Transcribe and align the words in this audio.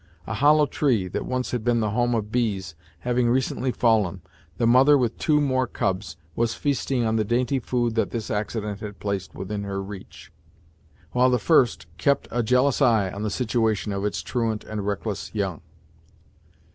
A 0.25 0.33
hollow 0.33 0.65
tree, 0.65 1.07
that 1.09 1.27
once 1.27 1.51
been 1.53 1.79
the 1.79 1.91
home 1.91 2.15
of 2.15 2.31
bees, 2.31 2.73
having 3.01 3.29
recently 3.29 3.71
fallen, 3.71 4.23
the 4.57 4.65
mother 4.65 4.97
with 4.97 5.15
two 5.19 5.39
more 5.39 5.67
cubs 5.67 6.17
was 6.35 6.55
feasting 6.55 7.05
on 7.05 7.17
the 7.17 7.23
dainty 7.23 7.59
food 7.59 7.93
that 7.93 8.09
this 8.09 8.31
accident 8.31 8.79
had 8.79 8.99
placed 8.99 9.35
within 9.35 9.63
her 9.63 9.79
reach; 9.79 10.31
while 11.11 11.29
the 11.29 11.37
first 11.37 11.85
kept 11.99 12.27
a 12.31 12.41
jealous 12.41 12.81
eye 12.81 13.11
on 13.11 13.21
the 13.21 13.29
situation 13.29 13.91
of 13.91 14.03
its 14.03 14.23
truant 14.23 14.63
and 14.63 14.87
reckless 14.87 15.29
young. 15.35 15.61